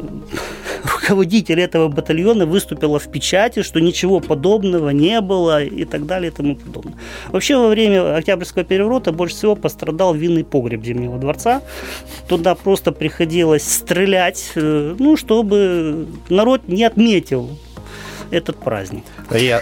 [0.84, 6.34] руководитель этого батальона выступила в печати, что ничего подобного не было и так далее и
[6.34, 6.96] тому подобное.
[7.30, 11.62] Вообще, во время Октябрьского переворота больше всего пострадал винный погреб Зимнего дворца.
[12.30, 17.50] Туда просто приходилось стрелять, э, ну, чтобы народ не отметил
[18.32, 19.04] этот праздник.
[19.32, 19.62] Я,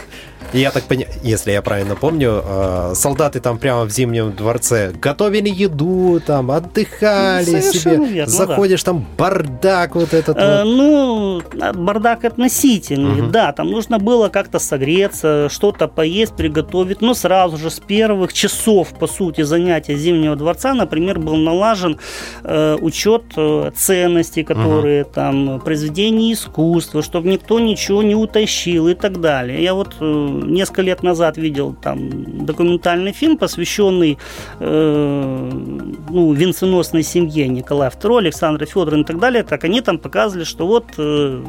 [0.53, 5.49] я так понимаю, если я правильно помню, э, солдаты там прямо в Зимнем дворце готовили
[5.49, 8.05] еду, там отдыхали ну, себе.
[8.05, 8.91] Верно, Заходишь, да.
[8.91, 10.38] там бардак вот этот.
[10.38, 10.75] Э, вот.
[10.75, 11.41] Ну,
[11.73, 13.31] бардак относительный, угу.
[13.31, 13.51] да.
[13.51, 17.01] Там нужно было как-то согреться, что-то поесть, приготовить.
[17.01, 21.99] Но сразу же с первых часов, по сути, занятия Зимнего дворца, например, был налажен
[22.43, 25.12] э, учет э, ценностей, которые угу.
[25.13, 29.63] там, произведений искусства, чтобы никто ничего не утащил и так далее.
[29.63, 30.05] Я вот э,
[30.53, 34.17] несколько лет назад видел там документальный фильм, посвященный
[34.60, 35.49] э,
[36.10, 39.43] ну, венценосной семье Николая II, Александра Федоровна и так далее.
[39.43, 41.43] Так они там показывали, что вот э,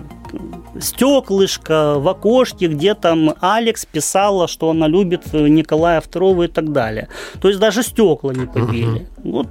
[0.81, 7.09] стеклышко в окошке, где там Алекс писала, что она любит Николая II и так далее.
[7.41, 9.01] То есть даже стекла не побили.
[9.01, 9.31] Uh-huh.
[9.33, 9.49] Вот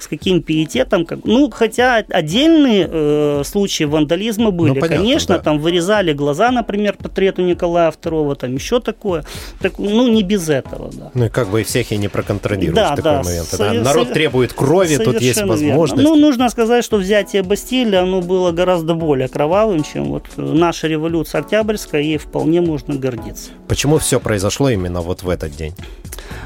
[0.00, 1.04] с каким пиететом.
[1.04, 1.24] Как...
[1.24, 4.70] Ну, хотя отдельные э, случаи вандализма были.
[4.70, 5.42] Ну, понятно, Конечно, да.
[5.42, 9.24] там вырезали глаза, например, портрету Николая II, там еще такое.
[9.60, 11.10] Так, ну, не без этого, да.
[11.14, 13.54] Ну, и как бы всех и не проконтролируешь да, такой да, момент.
[13.58, 13.72] Да.
[13.72, 16.02] Народ требует крови, тут есть возможность.
[16.02, 21.40] Ну, нужно сказать, что взятие Бастилии, оно было гораздо более кровавым, чем вот наша революция
[21.40, 23.50] Октябрьская, ей вполне можно гордиться.
[23.68, 25.74] Почему все произошло именно вот в этот день?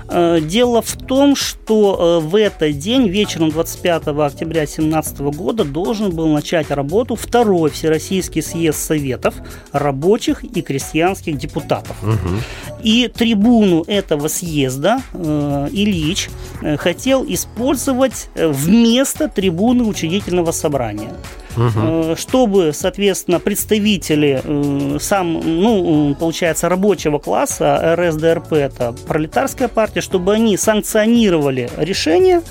[0.09, 6.15] Э, дело в том, что э, в этот день, вечером 25 октября 2017 года, должен
[6.15, 9.35] был начать работу второй Всероссийский съезд Советов
[9.73, 11.97] рабочих и крестьянских депутатов.
[12.03, 12.83] Угу.
[12.83, 16.29] И трибуну этого съезда э, Ильич
[16.79, 21.13] хотел использовать вместо трибуны учредительного собрания
[21.57, 22.17] угу.
[22.17, 30.57] чтобы, соответственно, представители э, сам, ну, получается, рабочего класса РСДРП, это пролетарская партия, чтобы они
[30.57, 32.43] санкционировали решения,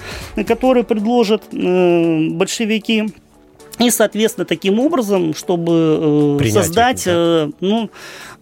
[0.47, 3.13] которые предложат э, большевики
[3.79, 7.49] и, соответственно, таким образом, чтобы Принять создать, их, да.
[7.59, 7.89] ну,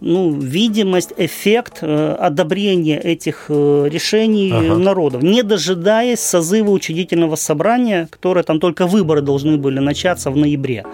[0.02, 4.76] ну, видимость, эффект э, одобрения этих э, решений ага.
[4.76, 10.84] народов, не дожидаясь созыва учредительного собрания, которое там только выборы должны были начаться в ноябре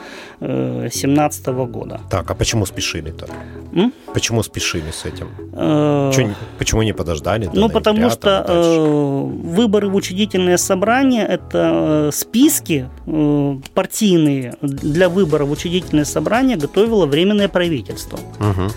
[0.40, 2.00] 2017 э, года.
[2.10, 3.26] Так, а почему спешили-то?
[3.72, 3.92] М?
[4.12, 5.28] Почему спешили с этим?
[5.52, 6.12] Э...
[6.14, 6.28] Чё,
[6.58, 7.50] почему не подождали?
[7.54, 15.50] Ну, потому что э, выборы в учредительное собрание– это списки э, партийные для выбора в
[15.50, 18.18] учредительное собрание готовило Временное правительство.
[18.38, 18.72] Угу.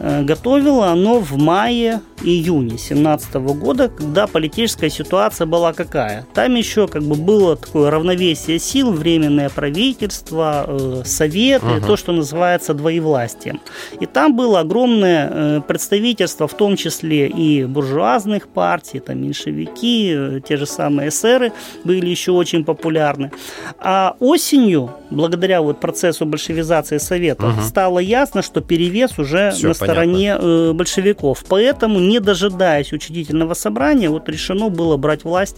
[0.00, 6.26] Э, готовило оно в мае-июне 2017 года, когда политическая ситуация была какая?
[6.32, 11.86] Там еще как бы было такое равновесие сил, временное правительство, э, советы, угу.
[11.86, 13.60] то, что называется двоевластием.
[14.00, 20.56] И там было огромное э, представительство, в том числе и буржуазных партий, там меньшевики, те
[20.56, 21.52] же самые эсеры
[21.84, 23.32] были еще очень популярны.
[23.78, 27.62] А осенью, благодаря вот процессу большевизации советов, угу.
[27.62, 31.44] стало ясно, что перевес уже Все, на стороне э, большевиков.
[31.48, 35.56] Поэтому, не дожидаясь учредительного собрания, вот решено было брать власть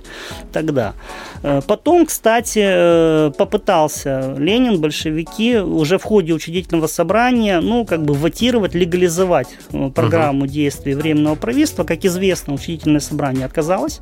[0.53, 0.95] тогда.
[1.43, 8.15] Э, потом, кстати, э, попытался Ленин, большевики уже в ходе учредительного собрания, ну, как бы
[8.15, 10.49] ватировать, легализовать э, программу угу.
[10.49, 11.85] действий Временного правительства.
[11.85, 14.01] Как известно, учредительное собрание отказалось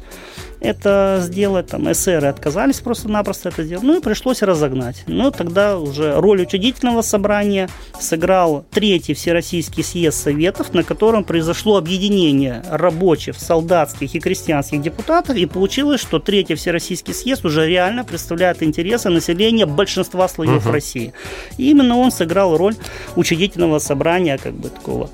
[0.60, 5.04] это сделать, там эсеры отказались просто-напросто это сделать, ну и пришлось разогнать.
[5.06, 7.68] Но тогда уже роль учредительного собрания
[7.98, 15.46] сыграл третий Всероссийский съезд Советов, на котором произошло объединение рабочих, солдатских и крестьянских депутатов, и
[15.46, 20.72] получилось, что третий Всероссийский съезд уже реально представляет интересы населения большинства слоев угу.
[20.72, 21.12] России.
[21.56, 22.76] И именно он сыграл роль
[23.16, 25.10] учредительного собрания, как бы такого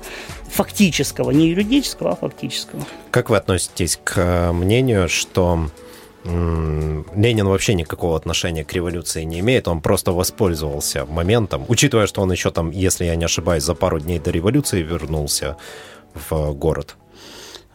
[0.49, 2.83] фактического, не юридического, а фактического.
[3.11, 5.69] Как вы относитесь к э, мнению, что
[6.27, 12.31] Ленин вообще никакого отношения к революции не имеет, он просто воспользовался моментом, учитывая, что он
[12.31, 15.55] еще там, если я не ошибаюсь, за пару дней до революции вернулся
[16.29, 16.95] в город.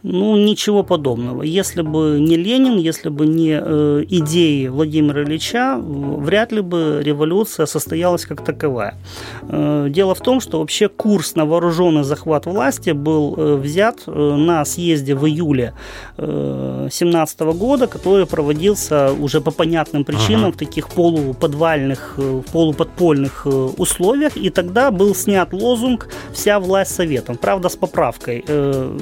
[0.03, 1.43] Ну, ничего подобного.
[1.43, 7.65] Если бы не Ленин, если бы не э, идеи Владимира Ильича, вряд ли бы революция
[7.65, 8.95] состоялась как таковая.
[9.43, 14.11] Э, дело в том, что вообще курс на вооруженный захват власти был э, взят э,
[14.11, 15.73] на съезде в июле
[16.17, 20.51] 2017 э, года, который проводился уже по понятным причинам ага.
[20.51, 27.37] в таких полуподвальных, э, полуподпольных э, условиях, и тогда был снят лозунг «Вся власть советом».
[27.37, 28.43] Правда, с поправкой.
[28.45, 28.97] Э,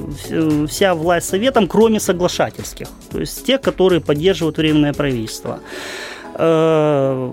[0.68, 5.60] вся власть советом, кроме соглашательских, то есть тех, которые поддерживают временное правительство.
[6.34, 7.32] Э,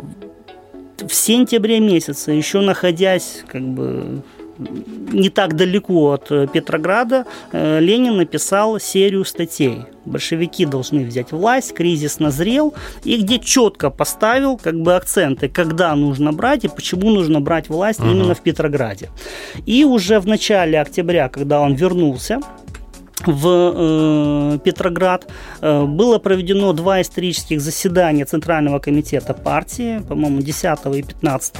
[0.99, 4.21] в сентябре месяце, еще находясь как бы
[4.59, 9.83] не так далеко от э, Петрограда, э, Ленин написал серию статей.
[10.05, 12.73] Большевики должны взять власть, кризис назрел,
[13.05, 17.99] и где четко поставил как бы акценты, когда нужно брать и почему нужно брать власть
[17.99, 18.09] угу.
[18.09, 19.09] именно в Петрограде.
[19.65, 22.41] И уже в начале октября, когда он вернулся,
[23.25, 25.27] в э, Петроград.
[25.61, 31.55] Э, было проведено два исторических заседания Центрального комитета партии, по-моему, 10 и 15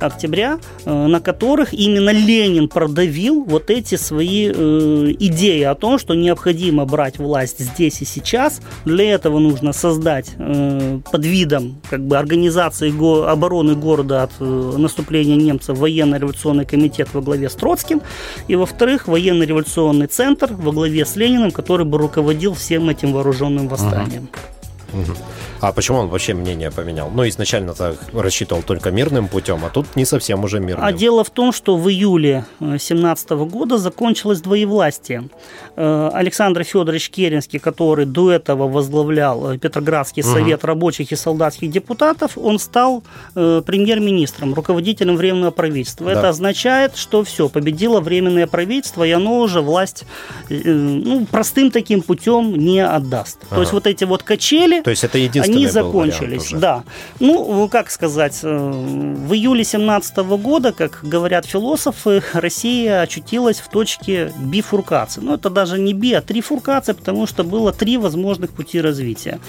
[0.00, 6.84] октября, э, на которых именно Ленин продавил вот эти свои идеи о том, что необходимо
[6.84, 8.60] брать власть здесь и сейчас.
[8.84, 12.90] Для этого нужно создать под видом как бы, организации
[13.30, 18.02] обороны города от наступления немцев военно-революционный комитет во главе с Троцким,
[18.48, 23.68] и, во-вторых, военно-революционный центр во главе главе с Лениным, который бы руководил всем этим вооруженным
[23.68, 24.24] восстанием.
[24.24, 24.55] Угу.
[24.96, 25.16] Угу.
[25.60, 27.10] А почему он вообще мнение поменял?
[27.10, 30.84] Ну, изначально так рассчитывал только мирным путем, а тут не совсем уже мирным.
[30.84, 35.28] А дело в том, что в июле 2017 э, года закончилось двоевластие.
[35.76, 40.68] Э, Александр Федорович Керенский, который до этого возглавлял э, Петроградский совет угу.
[40.68, 43.02] рабочих и солдатских депутатов, он стал
[43.34, 46.06] премьер-министром, руководителем Временного правительства.
[46.06, 46.12] Да.
[46.12, 50.04] Это означает, что все, победило Временное правительство, и оно уже власть
[50.48, 53.38] ну, простым таким путем не отдаст.
[53.44, 53.56] Ага.
[53.56, 54.82] То есть вот эти вот качели...
[54.86, 56.84] То есть это единственное они закончились, да.
[57.18, 64.32] Ну, как сказать, э, в июле 17 года, как говорят философы, Россия очутилась в точке
[64.38, 65.22] бифуркации.
[65.22, 69.40] Ну, это даже не би, а трифуркация, потому что было три возможных пути развития.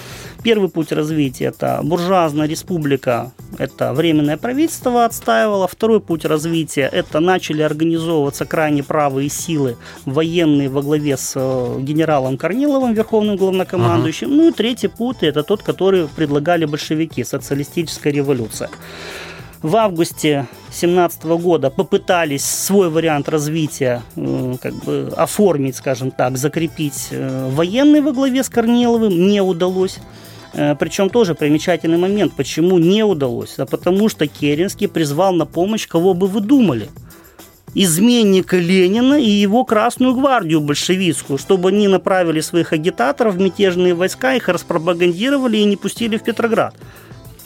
[0.42, 5.68] Первый путь развития– это буржуазная республика, это временное правительство отстаивало.
[5.68, 12.38] Второй путь развития– это начали организовываться крайне правые силы, военные во главе с э, генералом
[12.38, 14.26] Корниловым, верховным главнокомандующим.
[14.26, 14.36] Ага.
[14.36, 18.68] Ну и третий путь– это тот, который который предлагали большевики, социалистическая революция.
[19.62, 27.08] В августе 2017 года попытались свой вариант развития э, как бы оформить, скажем так, закрепить
[27.10, 29.98] э, военный во главе с Корниловым, не удалось.
[30.54, 33.58] Э, Причем тоже примечательный момент, почему не удалось.
[33.58, 36.88] А потому что Керенский призвал на помощь, кого бы вы думали–
[37.74, 44.34] изменника Ленина и его Красную гвардию большевистскую, чтобы они направили своих агитаторов в мятежные войска,
[44.34, 46.74] их распропагандировали и не пустили в Петроград.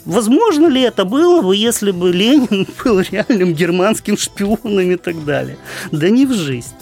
[0.05, 5.57] Возможно ли это было бы, если бы Ленин был реальным германским шпионом и так далее?
[5.91, 6.73] Да не в жизнь.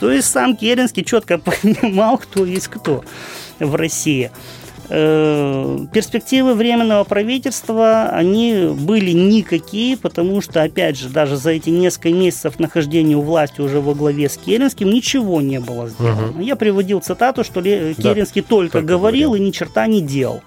[0.00, 3.04] То есть сам Керенский четко понимал, кто есть кто
[3.58, 4.30] в России.
[4.90, 12.10] Э, перспективы временного правительства, они были никакие, потому что, опять же, даже за эти несколько
[12.10, 16.30] месяцев нахождения у власти уже во главе с Керенским ничего не было сделано.
[16.30, 16.40] Угу.
[16.40, 20.42] Я приводил цитату, что Керенский да, только говорил говорил и ни черта не делал.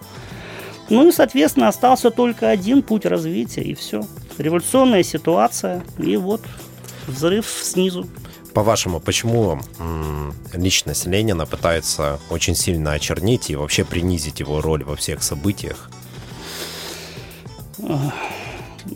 [0.89, 4.01] Ну и, соответственно, остался только один путь развития, и все.
[4.37, 6.41] Революционная ситуация, и вот
[7.07, 8.07] взрыв снизу.
[8.53, 9.59] По-вашему, почему
[10.53, 15.89] личность Ленина пытается очень сильно очернить и вообще принизить его роль во всех событиях?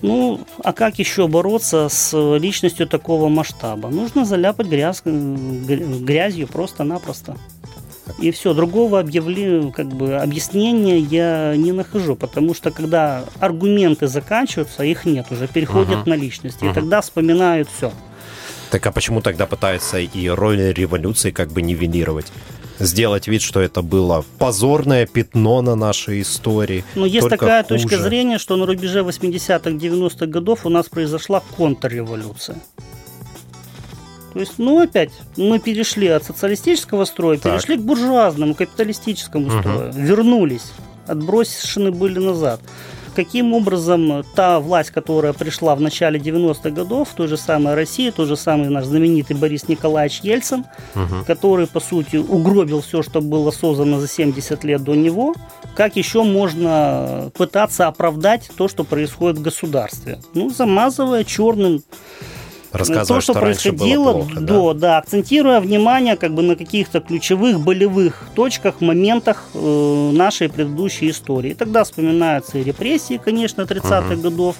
[0.01, 3.89] Ну, а как еще бороться с личностью такого масштаба?
[3.89, 7.37] Нужно заляпать грязь, грязью просто-напросто.
[8.19, 14.83] И все, другого объявления, как бы, объяснения я не нахожу, потому что когда аргументы заканчиваются,
[14.83, 16.09] их нет уже, переходят uh-huh.
[16.09, 16.71] на личности, uh-huh.
[16.71, 17.91] и тогда вспоминают все.
[18.75, 22.25] Так а почему тогда пытаются и роль революции как бы нивелировать?
[22.77, 26.83] сделать вид, что это было позорное пятно на нашей истории.
[26.93, 27.83] Но есть такая хуже.
[27.83, 32.57] точка зрения, что на рубеже 80-х, 90-х годов у нас произошла контрреволюция.
[34.33, 37.53] То есть, ну, опять, мы перешли от социалистического строя, так.
[37.53, 39.59] перешли к буржуазному, капиталистическому угу.
[39.59, 40.73] строю, вернулись,
[41.07, 42.59] отброшены были назад
[43.15, 48.27] каким образом та власть, которая пришла в начале 90-х годов, той же самой России, тот
[48.27, 51.25] же самый наш знаменитый Борис Николаевич Ельцин, угу.
[51.25, 55.33] который, по сути, угробил все, что было создано за 70 лет до него,
[55.75, 60.19] как еще можно пытаться оправдать то, что происходит в государстве?
[60.33, 61.81] Ну, замазывая черным
[62.77, 64.79] рассказывать, то, что, что происходило плохо, до, да?
[64.79, 71.51] да, акцентируя внимание как бы на каких-то ключевых болевых точках, моментах э, нашей предыдущей истории.
[71.51, 74.21] И тогда вспоминаются и репрессии, конечно, 30-х угу.
[74.21, 74.55] годов,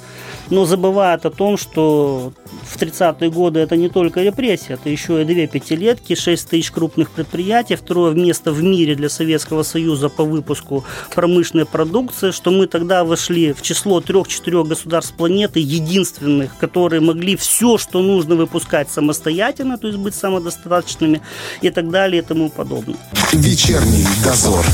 [0.50, 2.34] но забывают о том, что
[2.64, 7.12] в 30-е годы это не только репрессии, это еще и две пятилетки, 6 тысяч крупных
[7.12, 10.84] предприятий, второе место в мире для Советского Союза по выпуску
[11.14, 17.78] промышленной продукции, что мы тогда вошли в число трех-четырех государств планеты, единственных, которые могли все,
[17.78, 21.22] что нужно выпускать самостоятельно, то есть быть самодостаточными
[21.62, 22.98] и так далее и тому подобное.
[23.34, 24.66] Вечерний дозор.